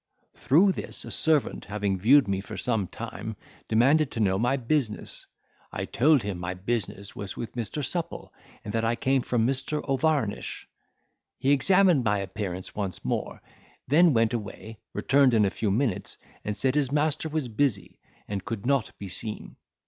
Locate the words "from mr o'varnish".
9.21-10.67